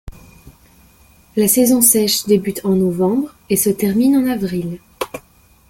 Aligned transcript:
La 1.35 1.47
saison 1.47 1.79
sèche 1.79 2.25
débute 2.25 2.65
en 2.65 2.75
novembre 2.75 3.35
et 3.51 3.55
se 3.55 3.69
termine 3.69 4.15
en 4.17 4.25
avril. 4.25 4.79